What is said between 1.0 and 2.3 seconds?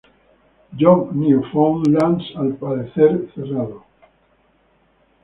Newfoundland,